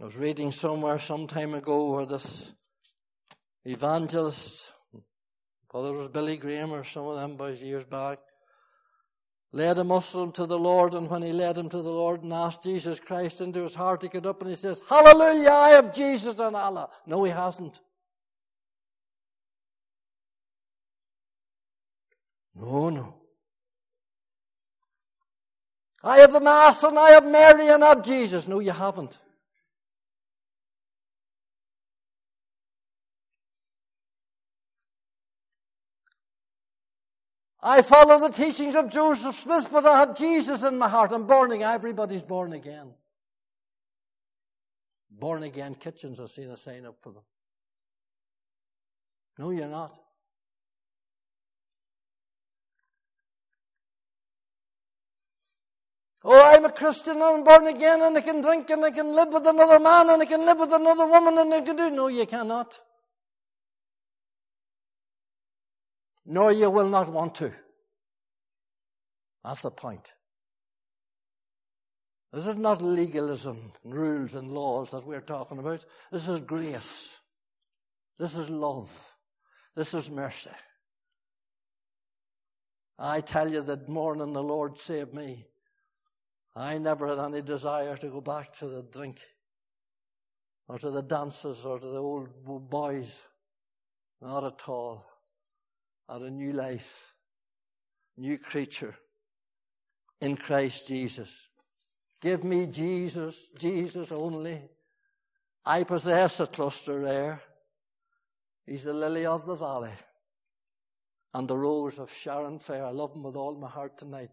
[0.00, 2.52] I was reading somewhere some time ago where this
[3.64, 4.72] evangelist,
[5.70, 8.18] whether it was Billy Graham or some of them boys years back,
[9.52, 12.32] led a Muslim to the Lord, and when he led him to the Lord and
[12.32, 15.92] asked Jesus Christ into his heart, he got up and he says, Hallelujah, I have
[15.92, 16.90] Jesus and Allah.
[17.06, 17.80] No, he hasn't.
[22.60, 23.14] No, no.
[26.02, 28.48] I have the Master and I have Mary and I have Jesus.
[28.48, 29.18] No, you haven't.
[37.60, 41.10] I follow the teachings of Joseph Smith, but I have Jesus in my heart.
[41.12, 41.74] I'm born again.
[41.74, 42.94] Everybody's born again.
[45.10, 47.24] Born again kitchens, I've seen a sign up for them.
[49.36, 49.98] No, you're not.
[56.24, 59.14] Oh, I'm a Christian and I'm born again and I can drink and I can
[59.14, 61.90] live with another man and I can live with another woman and I can do.
[61.90, 62.80] No, you cannot.
[66.26, 67.52] No, you will not want to.
[69.44, 70.12] That's the point.
[72.32, 75.86] This is not legalism, rules, and laws that we're talking about.
[76.12, 77.18] This is grace.
[78.18, 79.00] This is love.
[79.74, 80.50] This is mercy.
[82.98, 85.46] I tell you that morning the Lord saved me.
[86.56, 89.20] I never had any desire to go back to the drink
[90.66, 92.28] or to the dances or to the old
[92.68, 93.22] boys.
[94.20, 95.06] Not at all
[96.08, 97.14] are a new life,
[98.16, 98.96] new creature
[100.20, 101.48] in Christ Jesus.
[102.20, 104.62] Give me Jesus, Jesus only.
[105.64, 107.42] I possess a cluster there.
[108.66, 109.92] He's the lily of the valley
[111.34, 112.84] and the rose of Sharon fair.
[112.84, 114.30] I love him with all my heart tonight.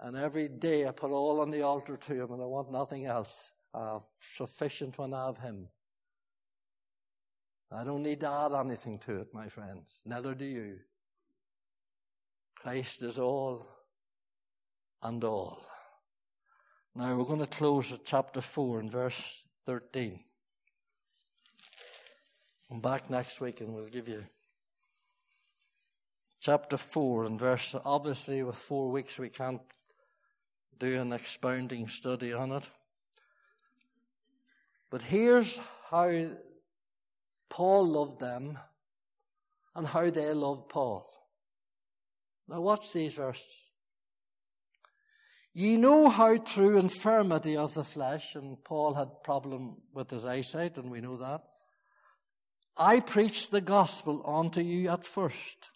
[0.00, 3.06] And every day I put all on the altar to him and I want nothing
[3.06, 3.50] else.
[3.74, 5.68] I have sufficient when I have him.
[7.70, 10.00] I don't need to add anything to it, my friends.
[10.06, 10.78] Neither do you.
[12.54, 13.66] Christ is all
[15.02, 15.60] and all.
[16.94, 20.18] Now we're going to close at chapter 4 and verse 13.
[22.70, 24.24] I'm back next week and we'll give you
[26.40, 27.74] chapter 4 and verse.
[27.84, 29.60] Obviously, with four weeks, we can't
[30.78, 32.68] do an expounding study on it.
[34.90, 35.60] But here's
[35.90, 36.30] how
[37.48, 38.58] Paul loved them
[39.74, 41.10] and how they loved Paul.
[42.48, 43.70] Now watch these verses.
[45.52, 50.78] Ye know how through infirmity of the flesh, and Paul had problem with his eyesight,
[50.78, 51.42] and we know that.
[52.76, 55.70] I preached the gospel unto you at first.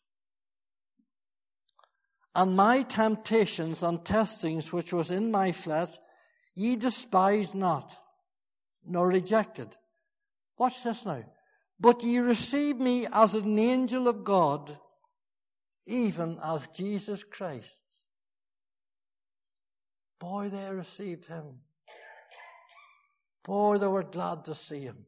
[2.34, 5.90] And my temptations and testings which was in my flesh,
[6.54, 7.94] ye despised not,
[8.86, 9.76] nor rejected.
[10.56, 11.24] Watch this now.
[11.78, 14.78] But ye received me as an angel of God,
[15.86, 17.76] even as Jesus Christ.
[20.18, 21.58] Boy, they received him.
[23.44, 25.06] Boy, they were glad to see him.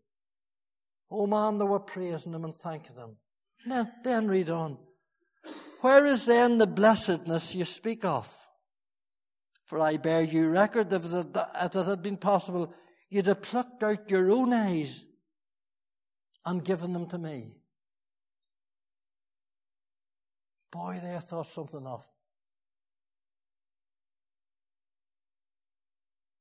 [1.11, 3.17] Oh man, they were praising him and thanking him.
[3.65, 4.77] Then, then read on.
[5.85, 8.27] Where is then the blessedness you speak of?
[9.67, 12.73] For I bear you record that if it had been possible,
[13.11, 15.05] you'd have plucked out your own eyes
[16.47, 17.59] and given them to me.
[20.73, 22.03] Boy, they thought something of.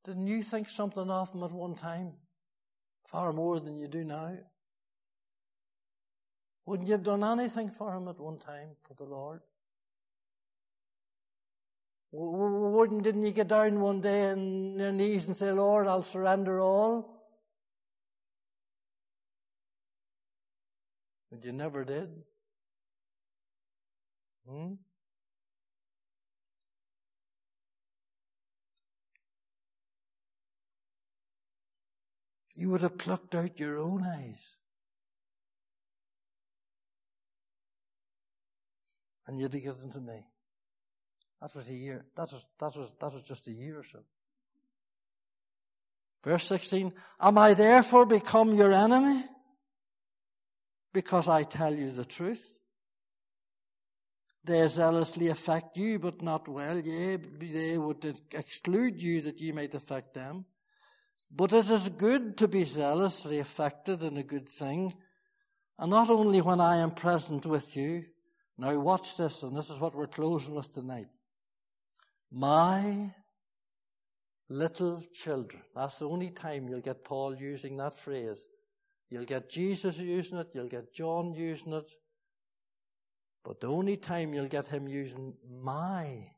[0.05, 2.13] Didn't you think something of them at one time?
[3.07, 4.37] Far more than you do now.
[6.65, 9.41] Wouldn't you have done anything for him at one time for the Lord?
[12.11, 16.59] Wouldn't, didn't you get down one day on your knees and say, Lord, I'll surrender
[16.59, 17.23] all?
[21.31, 22.09] But you never did.
[24.47, 24.73] Hmm?
[32.55, 34.55] You would have plucked out your own eyes.
[39.27, 40.25] And you'd have given to me.
[41.41, 42.05] That was a year.
[42.15, 43.99] That was, that was, that was just a year or so.
[46.23, 49.25] Verse 16, Am I therefore become your enemy?
[50.93, 52.59] Because I tell you the truth.
[54.45, 56.79] They zealously affect you, but not well.
[56.79, 60.45] Yea, they would exclude you that ye might affect them.
[61.31, 64.93] But it is good to be zealously affected in a good thing,
[65.79, 68.05] and not only when I am present with you.
[68.57, 71.07] Now watch this, and this is what we're closing with tonight.
[72.31, 73.11] My
[74.49, 75.63] little children.
[75.75, 78.45] That's the only time you'll get Paul using that phrase.
[79.09, 81.87] You'll get Jesus using it, you'll get John using it,
[83.43, 86.31] but the only time you'll get him using my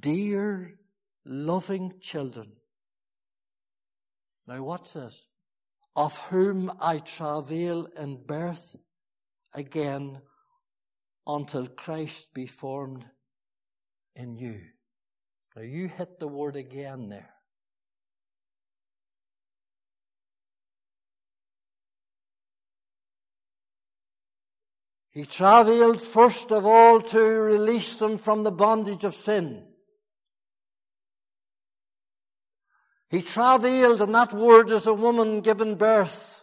[0.00, 0.74] dear,
[1.24, 2.52] loving children.
[4.46, 5.26] Now, watch this.
[5.94, 8.76] Of whom I travail in birth
[9.54, 10.20] again
[11.26, 13.04] until Christ be formed
[14.14, 14.60] in you.
[15.54, 17.30] Now, you hit the word again there.
[25.10, 29.64] He travailed first of all to release them from the bondage of sin.
[33.10, 36.37] He travailed, and that word is a woman given birth,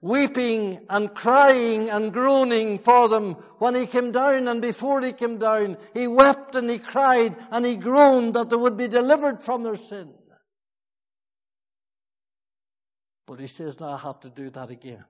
[0.00, 5.38] weeping and crying and groaning for them when he came down and before he came
[5.38, 5.76] down.
[5.94, 9.76] He wept and he cried and he groaned that they would be delivered from their
[9.76, 10.12] sin.
[13.26, 15.04] But he says, now I have to do that again.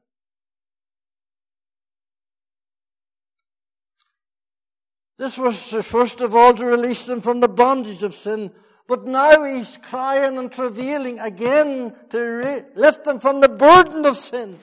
[5.18, 8.52] This was first of all to release them from the bondage of sin.
[8.86, 14.16] But now he's crying and travailing again to re- lift them from the burden of
[14.16, 14.58] sin.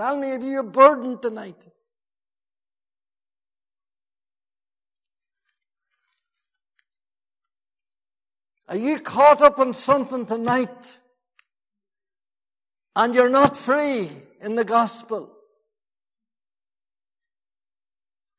[0.00, 1.62] Tell me if you're burdened tonight.
[8.66, 10.98] Are you caught up in something tonight
[12.96, 15.36] and you're not free in the gospel?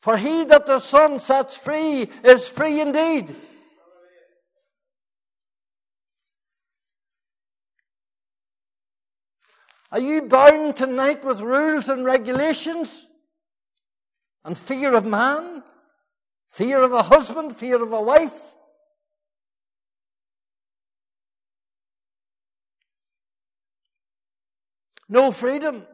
[0.01, 3.35] For he that the Son sets free is free indeed.
[9.91, 13.07] Are you bound tonight with rules and regulations?
[14.45, 15.63] And fear of man?
[16.51, 17.57] Fear of a husband?
[17.57, 18.55] Fear of a wife?
[25.09, 25.85] No freedom.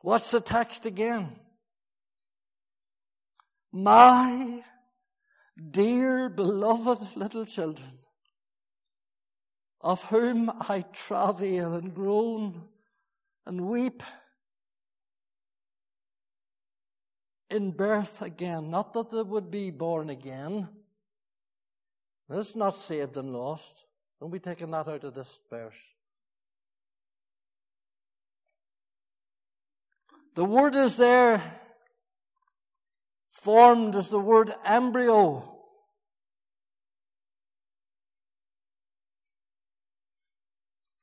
[0.00, 1.38] What's the text again?
[3.70, 4.64] My
[5.70, 7.98] dear beloved little children,
[9.80, 12.62] of whom I travail and groan
[13.46, 14.02] and weep
[17.50, 18.70] in birth again.
[18.70, 20.68] Not that they would be born again.
[22.30, 23.84] Is not saved and lost.
[24.18, 25.76] Don't be taking that out of this verse.
[30.34, 31.60] The word is there,
[33.42, 35.48] formed as the word embryo.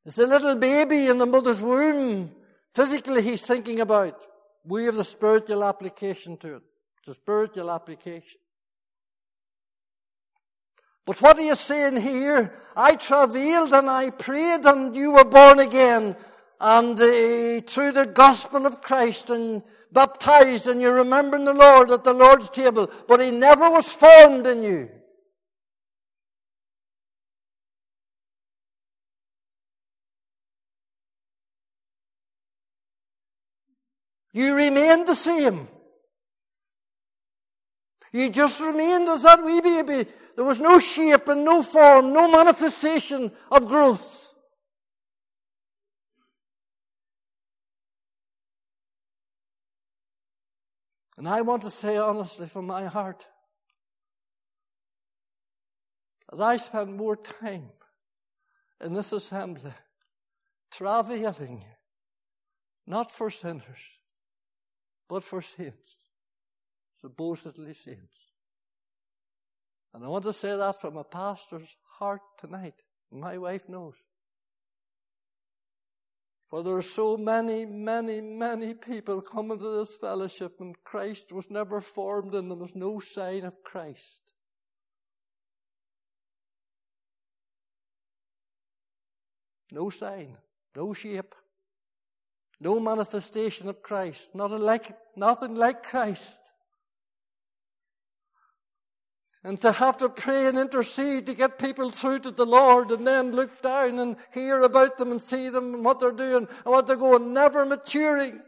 [0.06, 2.32] It's a little baby in the mother's womb.
[2.74, 4.26] Physically, he's thinking about.
[4.66, 6.64] We have the spiritual application to it.
[7.00, 8.40] It's a spiritual application.
[11.06, 12.54] But what are you saying here?
[12.76, 16.16] I travailed and I prayed and you were born again.
[16.62, 19.62] And uh, through the gospel of Christ and
[19.92, 22.90] baptized and you're remembering the Lord at the Lord's table.
[23.08, 24.90] But He never was formed in you.
[34.32, 35.68] You remained the same.
[38.12, 40.10] You just remained as that wee baby.
[40.36, 44.28] There was no shape and no form, no manifestation of growth.
[51.20, 53.28] And I want to say honestly from my heart
[56.32, 57.72] that I spend more time
[58.80, 59.74] in this assembly
[60.72, 61.65] travailing,
[62.88, 63.99] not for sinners,
[65.09, 66.05] but for saints,
[67.01, 68.32] supposedly saints.
[69.93, 72.82] And I want to say that from a pastor's heart tonight.
[73.11, 73.95] My wife knows.
[76.50, 81.52] For there are so many, many, many people coming to this fellowship, and Christ was
[81.52, 82.60] never formed in them.
[82.60, 84.22] There's no sign of Christ.
[89.72, 90.38] No sign,
[90.76, 91.36] no shape.
[92.60, 94.34] No manifestation of Christ.
[94.34, 96.39] Not like, nothing like Christ.
[99.44, 103.08] And to have to pray and intercede to get people through to the Lord and
[103.08, 106.66] then look down and hear about them and see them and what they're doing and
[106.66, 108.42] what they're going, never maturing.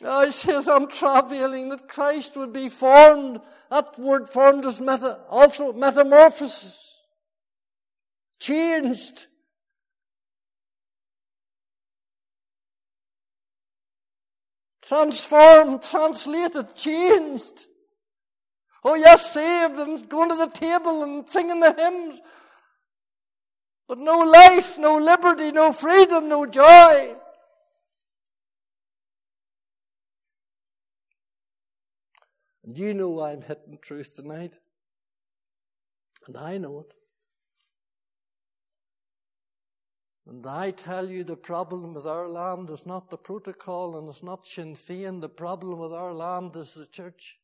[0.00, 3.40] Now he says, I'm travailing that Christ would be formed.
[3.70, 6.88] That word formed is meta, also metamorphosis
[8.38, 9.26] changed.
[14.88, 17.66] Transformed, translated, changed.
[18.82, 22.22] Oh, yes, saved and going to the table and singing the hymns.
[23.86, 27.14] But no life, no liberty, no freedom, no joy.
[32.64, 34.54] And you know I'm hitting truth tonight.
[36.26, 36.97] And I know it.
[40.28, 44.22] And I tell you, the problem with our land is not the protocol and it's
[44.22, 45.22] not Sinn Féin.
[45.22, 47.38] The problem with our land is the church.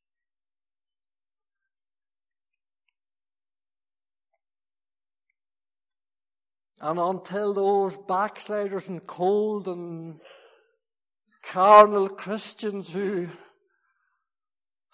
[6.82, 10.20] And until those backsliders and cold and
[11.42, 13.28] carnal Christians who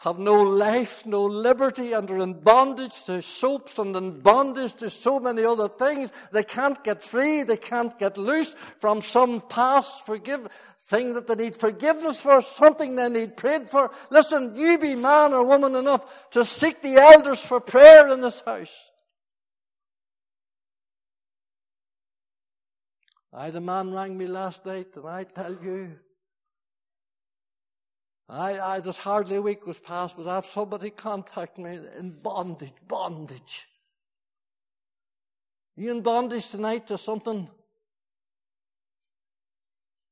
[0.01, 4.88] have no life, no liberty, and are in bondage to soaps and in bondage to
[4.88, 6.11] so many other things.
[6.32, 7.42] They can't get free.
[7.42, 10.48] They can't get loose from some past forgive
[10.80, 13.90] thing that they need forgiveness for, something they need prayed for.
[14.09, 18.40] Listen, you be man or woman enough to seek the elders for prayer in this
[18.40, 18.88] house.
[23.34, 25.92] I had a man rang me last night, and I tell you,
[28.30, 32.10] I, I, there's hardly a week goes past but I have somebody contact me in
[32.10, 33.66] bondage, bondage.
[35.76, 37.48] You in bondage tonight to something?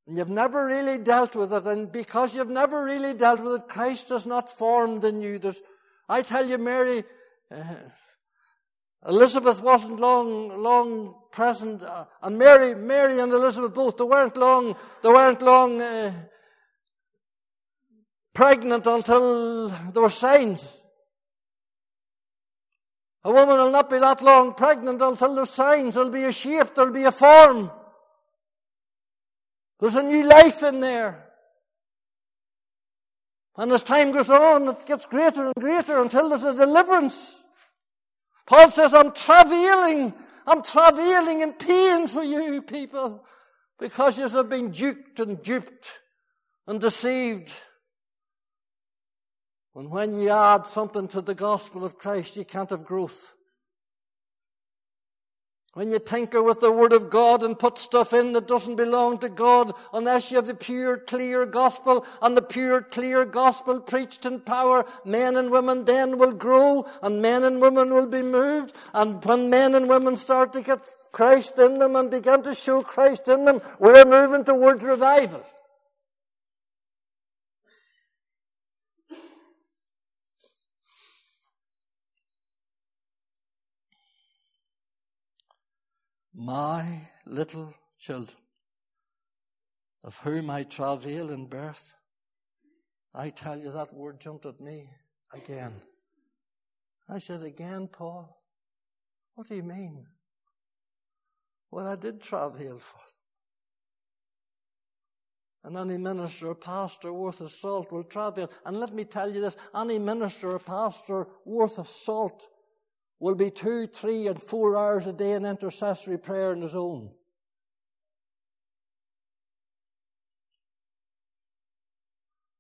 [0.07, 3.69] And you've never really dealt with it, and because you've never really dealt with it,
[3.69, 5.39] Christ has not formed in you.
[5.39, 5.61] There's,
[6.09, 7.05] I tell you, Mary,
[7.55, 7.63] uh,
[9.07, 14.75] Elizabeth wasn't long, long present, uh, and Mary, Mary and Elizabeth both, they weren't long,
[15.03, 16.13] they weren't long uh,
[18.39, 20.81] pregnant until there were signs.
[23.25, 25.95] A woman will not be that long pregnant until there's signs.
[25.95, 27.69] There'll be a shape, there'll be a form.
[29.81, 31.27] There's a new life in there.
[33.57, 37.43] And as time goes on, it gets greater and greater until there's a deliverance.
[38.47, 40.15] Paul says, I'm travailing,
[40.47, 43.25] I'm travailing in pain for you people
[43.81, 45.99] because you have been duped and duped
[46.69, 47.53] and deceived.
[49.79, 53.33] And when you add something to the gospel of Christ, you can't have growth.
[55.75, 59.19] When you tinker with the Word of God and put stuff in that doesn't belong
[59.19, 64.27] to God, unless you have the pure, clear gospel and the pure, clear gospel preached
[64.27, 68.73] in power, men and women then will grow and men and women will be moved.
[68.93, 70.81] And when men and women start to get
[71.13, 75.47] Christ in them and begin to show Christ in them, we're moving towards revival.
[86.41, 86.87] My
[87.27, 88.39] little children,
[90.05, 91.95] of whom I travail in birth,
[93.13, 94.89] I tell you that word jumped at me
[95.35, 95.73] again.
[97.09, 98.41] I said, Again, Paul?
[99.35, 100.07] What do you mean?
[101.73, 103.01] Well, I did travail for
[105.65, 105.77] them.
[105.77, 108.49] And any minister or pastor worth of salt will travail.
[108.65, 112.49] And let me tell you this any minister or pastor worth of salt
[113.21, 117.11] will be two, three, and four hours a day in intercessory prayer on his own.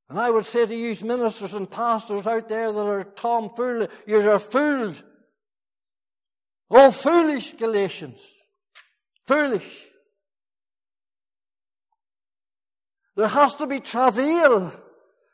[0.09, 4.30] And I would say to you, ministers and pastors out there that are tomfoolery, you
[4.30, 5.02] are fooled.
[6.70, 8.26] Oh, foolish Galatians.
[9.26, 9.84] Foolish.
[13.16, 14.72] There has to be travail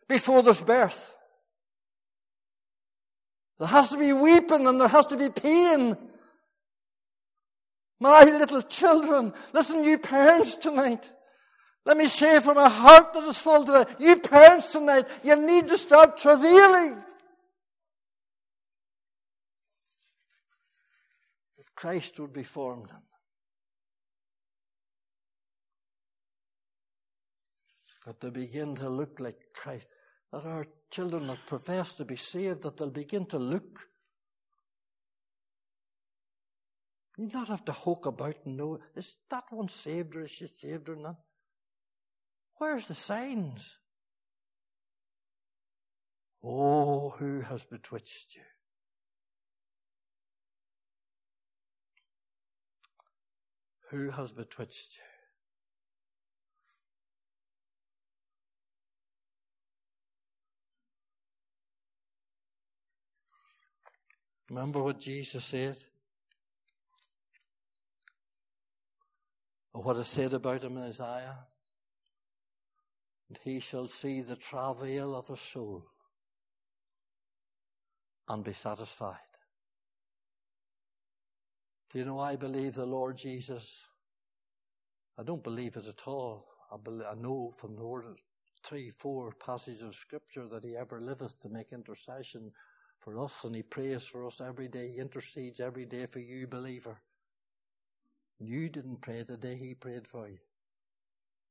[0.09, 1.14] before there's birth.
[3.59, 5.97] There has to be weeping and there has to be pain.
[8.01, 11.11] My little children, listen, you parents tonight.
[11.87, 15.69] Let me say from a heart that is full tonight, you parents tonight, you need
[15.69, 16.97] to start travailing.
[21.57, 22.97] That Christ would be formed in.
[28.07, 29.87] That they begin to look like Christ
[30.33, 33.89] that our children that profess to be saved, that they'll begin to look.
[37.19, 40.47] You not have to hoke about and know, is that one saved or is she
[40.47, 41.17] saved or not?
[42.59, 43.79] Where's the signs?
[46.45, 48.43] Oh, who has bewitched you?
[53.91, 55.14] Who has bewitched you?
[64.55, 65.77] Remember what Jesus said?
[69.73, 71.39] Or what is said about him in Isaiah?
[73.29, 75.85] And he shall see the travail of a soul
[78.29, 79.17] and be satisfied.
[81.91, 83.89] Do you know, I believe the Lord Jesus.
[85.19, 86.47] I don't believe it at all.
[86.73, 88.05] I, believe, I know from the word
[88.63, 92.53] three, four passages of scripture that he ever liveth to make intercession
[93.05, 94.89] for us and He prays for us every day.
[94.89, 96.97] He intercedes every day for you, believer.
[98.41, 100.39] You didn't pray the day He prayed for you.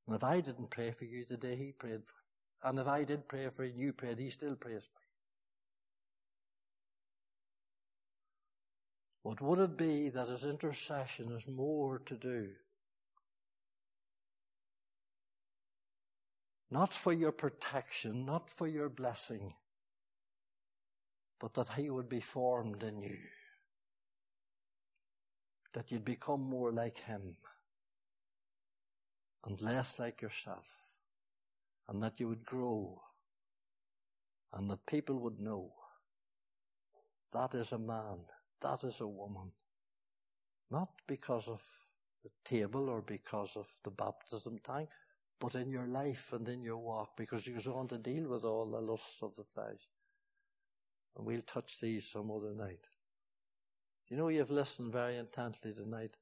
[0.08, 2.88] And if I didn't pray for you the day He prayed for you, and if
[2.88, 5.08] I did pray for you and you prayed, He still prays for you.
[9.22, 12.50] What would it be that His intercession is more to do?
[16.72, 19.54] Not for your protection, not for your blessing,
[21.44, 23.18] but that He would be formed in you.
[25.74, 27.36] That you'd become more like Him
[29.46, 30.66] and less like yourself,
[31.90, 32.96] and that you would grow,
[34.54, 35.74] and that people would know
[37.34, 38.20] that is a man,
[38.62, 39.52] that is a woman.
[40.72, 41.62] Not because of
[42.24, 44.88] the table or because of the baptism tank,
[45.42, 48.72] but in your life and in your walk, because you're going to deal with all
[48.72, 49.90] the lusts of the flesh.
[51.16, 52.88] And we'll touch these some other night.
[54.10, 56.18] You know, you've listened very intently tonight.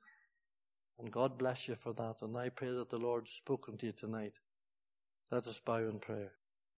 [0.99, 2.21] And God bless you for that.
[2.21, 4.39] And I pray that the Lord has spoken to you tonight.
[5.31, 6.31] Let us bow in prayer.